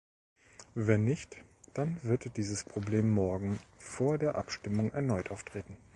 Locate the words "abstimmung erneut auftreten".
4.33-5.77